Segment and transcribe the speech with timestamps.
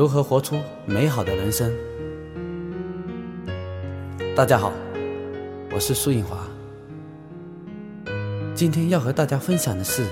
[0.00, 1.70] 如何活出美好的人生？
[4.34, 4.72] 大家好，
[5.74, 6.38] 我是苏颖华。
[8.54, 10.06] 今天要和大家分享的是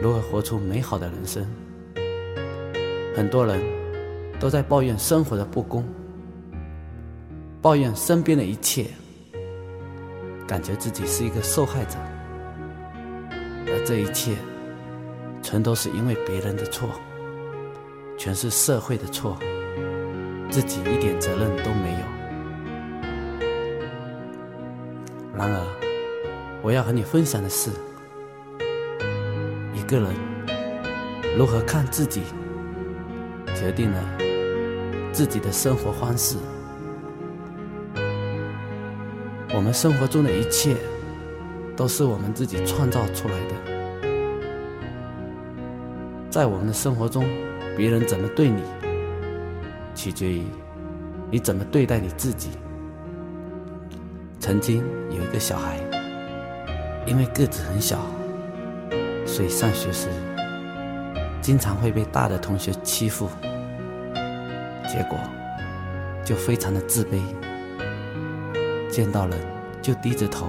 [0.00, 1.46] 如何活出美好的人生。
[3.14, 3.60] 很多人
[4.40, 5.84] 都在抱怨生活的不公，
[7.60, 8.86] 抱怨身边的一切，
[10.46, 11.98] 感觉自己是一个受害者，
[13.66, 14.36] 而这一切
[15.42, 16.88] 全都是因为别人的错。
[18.18, 19.38] 全是社会的错，
[20.50, 22.00] 自己一点责任都没有。
[25.36, 25.64] 然而，
[26.60, 27.70] 我要和你分享的是，
[29.72, 30.12] 一个人
[31.38, 32.22] 如何看自己，
[33.54, 34.02] 决定了
[35.12, 36.36] 自己的生活方式。
[39.54, 40.76] 我们生活中的一切，
[41.76, 43.54] 都是我们自己创造出来的，
[46.28, 47.24] 在我们的生活中。
[47.78, 48.60] 别人怎么对你，
[49.94, 50.42] 取决于
[51.30, 52.50] 你怎么对待你自己。
[54.40, 55.78] 曾经有一个小孩，
[57.06, 58.00] 因为个子很小，
[59.24, 60.08] 所以上学时
[61.40, 63.28] 经常会被大的同学欺负，
[64.88, 65.16] 结果
[66.24, 67.20] 就非常的自卑，
[68.90, 69.38] 见到人
[69.80, 70.48] 就低着头，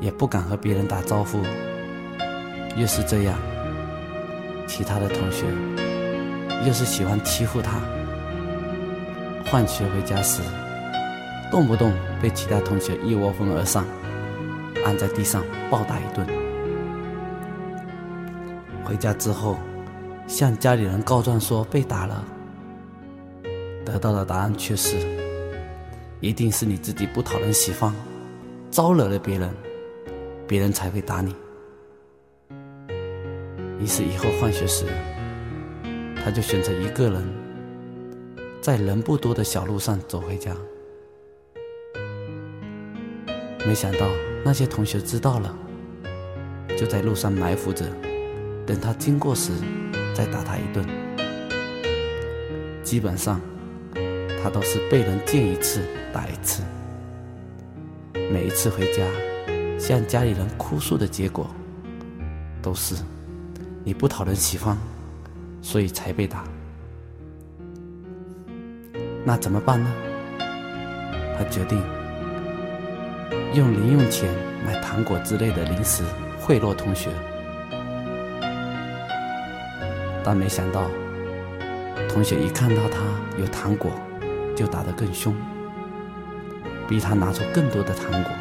[0.00, 1.38] 也不敢和别人打招呼。
[2.76, 3.38] 越是这样。
[4.66, 5.46] 其他的同学
[6.66, 7.80] 又是喜欢欺负他，
[9.44, 10.42] 放学回家时，
[11.50, 13.84] 动不动被其他同学一窝蜂而上，
[14.84, 16.26] 按在地上暴打一顿。
[18.84, 19.56] 回家之后，
[20.26, 22.24] 向家里人告状说被打了，
[23.84, 24.96] 得到的答案却是：
[26.20, 27.94] 一定是你自己不讨人喜欢，
[28.70, 29.48] 招惹了别人，
[30.46, 31.34] 别人才会打你。
[33.78, 34.86] 于是以后放学时，
[36.24, 37.22] 他就选择一个人，
[38.60, 40.56] 在人不多的小路上走回家。
[43.66, 44.08] 没想到
[44.44, 45.56] 那些同学知道了，
[46.78, 47.84] 就在路上埋伏着，
[48.64, 49.52] 等他经过时
[50.14, 50.86] 再打他一顿。
[52.82, 53.40] 基本上，
[54.42, 55.82] 他都是被人见一次
[56.12, 56.62] 打一次。
[58.14, 59.04] 每一次回家
[59.78, 61.50] 向家里人哭诉的结果，
[62.62, 62.94] 都是。
[63.86, 64.76] 你不讨人喜欢，
[65.62, 66.42] 所以才被打。
[69.24, 69.88] 那怎么办呢？
[71.38, 71.80] 他决定
[73.54, 74.28] 用零用钱
[74.66, 76.02] 买糖果之类的零食
[76.40, 77.10] 贿赂同学，
[80.24, 80.90] 但没想到
[82.08, 82.98] 同学一看到他
[83.38, 83.92] 有糖果，
[84.56, 85.32] 就打得更凶，
[86.88, 88.32] 逼他拿出更多的糖果。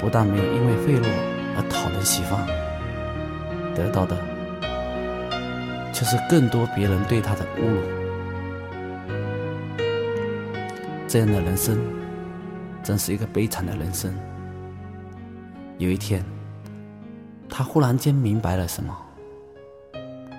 [0.00, 1.06] 不但没有因为贿赂
[1.58, 2.67] 而讨人喜欢。
[3.78, 4.16] 得到的，
[5.92, 7.80] 却是更多别人对他的侮辱。
[11.06, 11.78] 这样的人生，
[12.82, 14.12] 真是一个悲惨的人生。
[15.78, 16.22] 有一天，
[17.48, 18.94] 他忽然间明白了什么，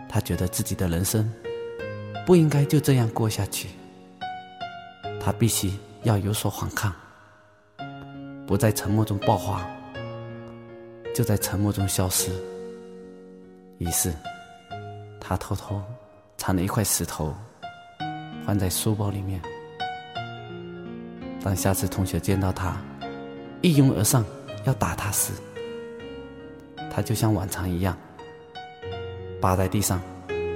[0.08, 1.28] 他觉得自己的人生
[2.26, 3.70] 不应该就这样过下去，
[5.20, 5.72] 他必须
[6.04, 6.94] 要有所反抗，
[8.46, 9.66] 不在沉默中爆发，
[11.16, 12.32] 就在沉默中消失。
[13.80, 14.14] 于是，
[15.22, 15.82] 他偷偷
[16.38, 17.34] 藏了一块石头，
[18.46, 19.42] 放在书包里面。
[21.42, 22.76] 当下次同学见到他
[23.62, 24.26] 一拥而上
[24.66, 25.32] 要打他时，
[26.92, 27.98] 他就像往常一样
[29.42, 30.02] 趴在地上，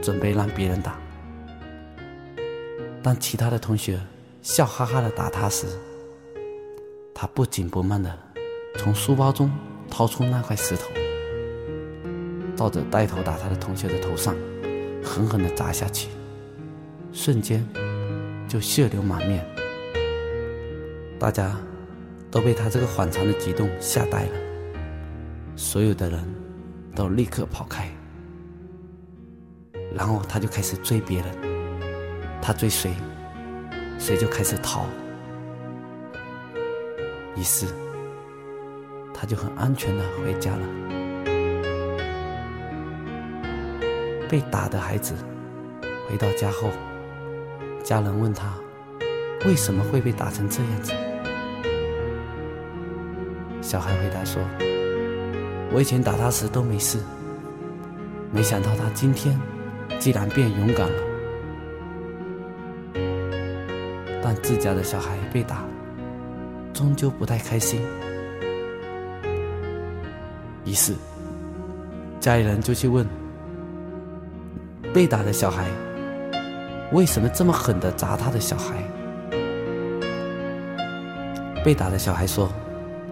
[0.02, 1.00] 准备让别人打。
[3.02, 3.98] 当其他的同学
[4.42, 5.66] 笑哈哈的打他时，
[7.14, 8.14] 他不紧不慢的
[8.78, 9.50] 从书包中
[9.90, 11.03] 掏出那块石头。
[12.64, 14.34] 抱着带头打他的同学的头上，
[15.04, 16.08] 狠狠地砸下去，
[17.12, 17.62] 瞬间
[18.48, 19.46] 就血流满面。
[21.20, 21.58] 大家
[22.32, 24.32] 都被他这个反常的举动吓呆了，
[25.58, 26.24] 所有的人
[26.96, 27.86] 都立刻跑开。
[29.94, 31.28] 然后他就开始追别人，
[32.42, 32.94] 他追谁，
[34.00, 34.86] 谁就开始逃。
[37.36, 37.66] 于是
[39.14, 40.83] 他就很安全的回家了。
[44.34, 45.14] 被打的孩子
[46.10, 46.68] 回到家后，
[47.84, 48.52] 家人问他
[49.46, 50.92] 为什么会被打成这样子。
[53.62, 54.42] 小孩回答说
[55.72, 56.98] ：“我以前打他时都没事，
[58.32, 59.40] 没想到他今天
[60.00, 61.04] 竟然变勇敢了。
[64.24, 65.64] 但自家的小孩被打，
[66.74, 67.80] 终究不太开心。
[70.66, 70.96] 于是
[72.20, 73.08] 家里人就去问。”
[74.94, 75.66] 被打的小孩。
[76.92, 78.76] 为什么这么狠的砸他的小孩？
[81.66, 82.52] 被打的小孩说：“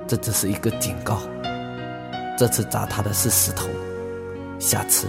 [0.06, 1.19] 这只是一个警告，
[2.38, 3.68] 这次砸他的是石头，
[4.60, 5.07] 下次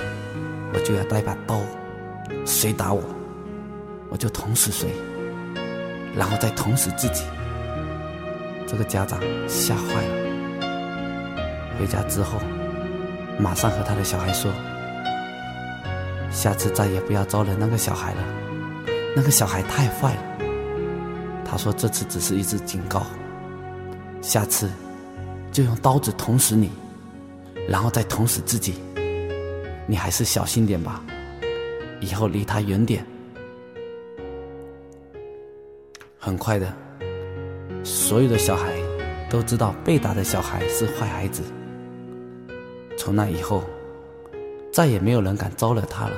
[0.73, 1.61] 我就要带把刀，
[2.47, 3.03] 谁打我，
[4.09, 4.89] 我就捅死谁，
[6.17, 7.25] 然后再捅死自己。”
[8.67, 10.15] 这个家长吓坏了，
[11.79, 12.39] 回家之后
[13.39, 14.51] 马上和他的小孩说
[16.33, 18.25] ：“下次再也不要招惹那个小孩了，
[19.15, 20.23] 那个小孩太坏了。”
[21.45, 23.07] 他说：“这次只是一次警告。”
[24.23, 24.71] 下次
[25.51, 26.71] 就用刀子捅死你，
[27.69, 28.75] 然后再捅死自己。
[29.87, 31.05] 你还是小心点吧，
[32.01, 33.05] 以后离他远点。
[36.19, 36.73] 很快的，
[37.83, 38.73] 所有的小孩
[39.29, 41.43] 都知道被打的小孩是坏孩子。
[42.97, 43.65] 从那以后，
[44.73, 46.17] 再也没有人敢招惹他了。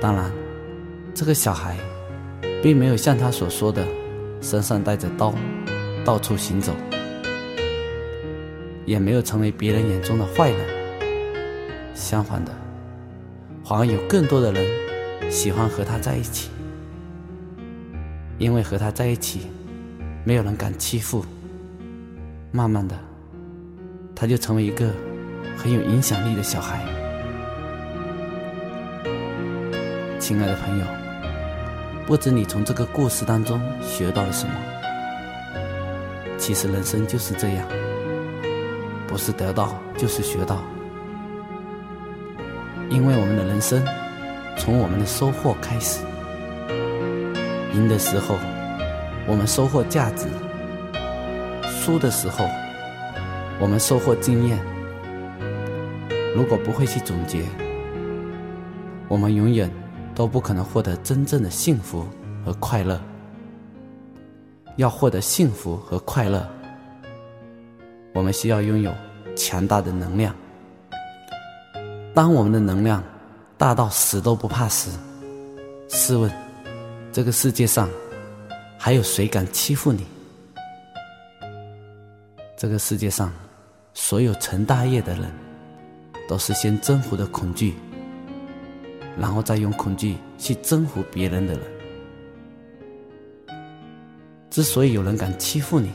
[0.00, 0.32] 当然，
[1.14, 1.78] 这个小孩
[2.62, 3.86] 并没有像他所说的，
[4.40, 5.34] 身上带着刀。
[6.04, 6.74] 到处行走，
[8.84, 10.58] 也没有成为别人眼中的坏人。
[11.94, 12.52] 相反的，
[13.64, 16.50] 反而有更多的人喜欢和他在一起，
[18.36, 19.46] 因为和他在一起，
[20.24, 21.24] 没有人敢欺负。
[22.52, 22.94] 慢慢的，
[24.14, 24.90] 他就成为一个
[25.56, 26.80] 很有影响力的小孩。
[30.18, 30.86] 亲爱的朋友，
[32.06, 34.54] 不知你从这个故事当中学到了什么？
[36.38, 37.66] 其实人生就是这样，
[39.06, 40.62] 不是得到就是学到。
[42.90, 43.82] 因为我们的人生
[44.56, 46.00] 从我们的收获开始，
[47.72, 48.36] 赢的时候
[49.26, 50.26] 我们收获价值，
[51.68, 52.46] 输的时候
[53.58, 54.73] 我们收获经验。
[56.34, 57.44] 如果不会去总结，
[59.06, 59.70] 我们永远
[60.16, 62.04] 都不可能获得真正的幸福
[62.44, 63.00] 和快乐。
[64.76, 66.44] 要获得幸福和快乐，
[68.12, 68.92] 我们需要拥有
[69.36, 70.34] 强大的能量。
[72.12, 73.00] 当我们的能量
[73.56, 74.90] 大到死都不怕时，
[75.88, 76.28] 试问，
[77.12, 77.88] 这个世界上
[78.76, 80.04] 还有谁敢欺负你？
[82.56, 83.32] 这个世界上
[83.92, 85.30] 所有成大业的人，
[86.28, 87.74] 都是先征服的恐惧，
[89.18, 91.62] 然后再用恐惧去征服别人的人。
[94.50, 95.90] 之所以有人敢欺负你，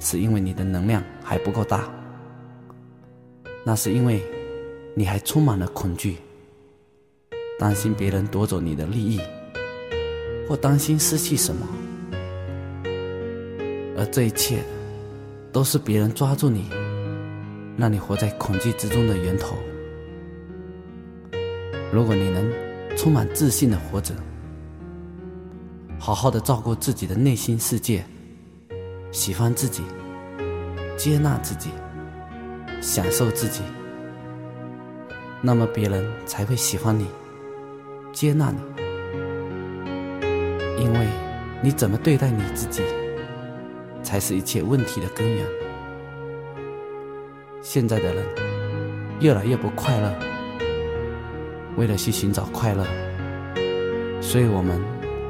[0.00, 1.88] 是因为你的能量还不够大。
[3.64, 4.22] 那是因为
[4.94, 6.16] 你还充满了恐惧，
[7.58, 9.20] 担心别人夺走你的利益，
[10.48, 11.66] 或担心失去什么。
[13.96, 14.58] 而这一切，
[15.52, 16.68] 都是别人抓住你，
[17.76, 19.56] 让你活在恐惧之中的源头。
[21.92, 22.52] 如果你能
[22.96, 24.14] 充满自信的活着，
[25.98, 28.04] 好好的照顾自己的内心世界，
[29.10, 29.82] 喜欢自己，
[30.96, 31.70] 接纳自己，
[32.80, 33.62] 享受自己，
[35.40, 37.06] 那么别人才会喜欢你，
[38.12, 38.58] 接纳你。
[40.82, 41.06] 因为
[41.62, 42.82] 你怎么对待你自己，
[44.02, 45.63] 才是一切问题的根源。
[47.74, 48.24] 现在的人
[49.18, 50.14] 越来越不快乐，
[51.76, 52.86] 为了去寻找快乐，
[54.20, 54.80] 所以我们。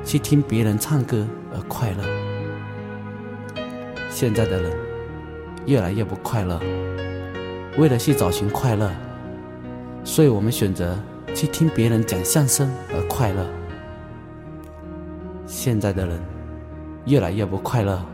[0.05, 2.05] 去听别人唱歌而快乐。
[4.11, 4.71] 现在的人
[5.65, 6.61] 越来越不快乐，
[7.79, 8.91] 为了去找寻快乐，
[10.05, 10.99] 所以我们选择
[11.35, 13.47] 去听别人讲相声而快乐。
[15.47, 16.21] 现在的人
[17.07, 18.05] 越来越不快乐，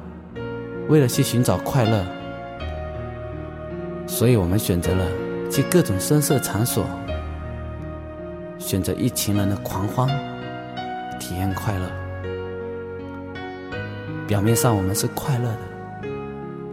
[0.88, 2.06] 为了去寻找快乐，
[4.10, 5.06] 所以我们选择了
[5.48, 6.84] 去各种声色场所，
[8.58, 10.08] 选择一群人的狂欢。
[11.20, 11.88] 体验快乐，
[14.26, 15.58] 表面上我们是快乐的，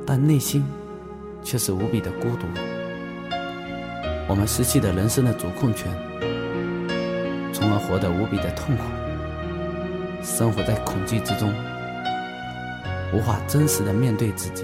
[0.06, 0.66] 但内心
[1.44, 2.48] 却是无比的孤独。
[4.28, 5.92] 我们失去了人生的主控权，
[7.54, 8.84] 从而活得无比的痛苦，
[10.24, 11.54] 生活在恐惧之中，
[13.14, 14.64] 无法真实的面对自己，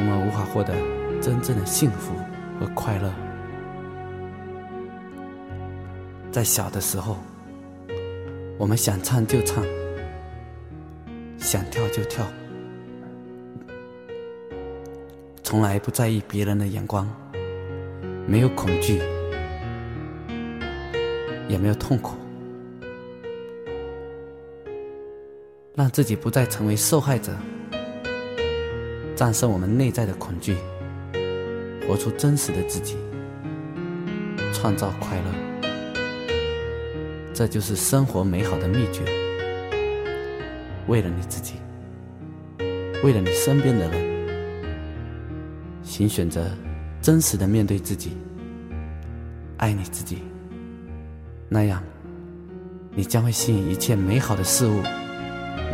[0.00, 0.72] 从而无法获得
[1.20, 2.14] 真正的幸福
[2.58, 3.12] 和快乐。
[6.32, 7.18] 在小的时候。
[8.58, 9.64] 我们想唱就唱，
[11.38, 12.26] 想跳就跳，
[15.42, 17.08] 从来不在意别人的眼光，
[18.26, 19.00] 没有恐惧，
[21.48, 22.16] 也没有痛苦，
[25.74, 27.32] 让自己不再成为受害者，
[29.20, 30.56] 战胜我们内在的恐惧，
[31.86, 32.96] 活出真实的自己。
[34.54, 35.70] 创造快乐。
[37.34, 39.02] 这就是生活美好的秘诀。
[40.86, 41.56] 为了你自己，
[43.04, 44.26] 为了你身边的人，
[45.82, 46.46] 请选择
[47.02, 48.16] 真实的面对自己，
[49.58, 50.22] 爱你自己。
[51.46, 51.82] 那样，
[52.94, 54.80] 你将会吸引一切美好的事物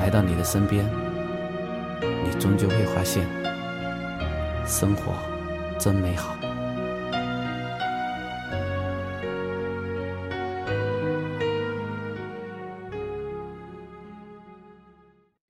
[0.01, 0.85] 来到你的身边。
[2.39, 3.27] 终究会发现，
[4.67, 5.15] 生活
[5.79, 6.37] 真美好。